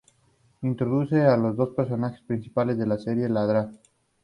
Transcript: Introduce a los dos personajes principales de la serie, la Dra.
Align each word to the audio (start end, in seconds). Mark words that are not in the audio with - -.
Introduce 0.63 1.21
a 1.27 1.37
los 1.37 1.55
dos 1.55 1.75
personajes 1.75 2.21
principales 2.21 2.75
de 2.79 2.87
la 2.87 2.97
serie, 2.97 3.29
la 3.29 3.45
Dra. 3.45 3.69